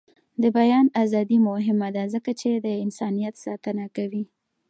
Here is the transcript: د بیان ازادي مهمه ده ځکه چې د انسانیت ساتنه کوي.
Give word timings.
د 0.41 0.43
بیان 0.57 0.85
ازادي 1.03 1.37
مهمه 1.49 1.89
ده 1.95 2.03
ځکه 2.13 2.31
چې 2.39 2.49
د 2.65 2.67
انسانیت 2.85 3.35
ساتنه 3.45 3.85
کوي. 3.95 4.23